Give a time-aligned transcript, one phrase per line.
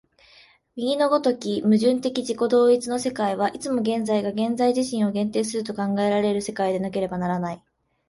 [0.75, 7.63] 右の如き矛盾的自己同一の世界は、いつも現在が現在自身を限定すると考えられる世界でなければならない。